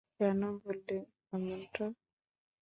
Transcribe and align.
কেন 0.15 0.41
বললি 0.63 0.97
এমনটা? 1.33 1.85